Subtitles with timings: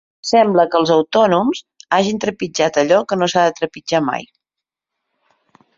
[0.27, 1.61] Sembla que els autònoms
[1.99, 4.29] hagin trepitjat allò que no s’ha de trepitjar mai.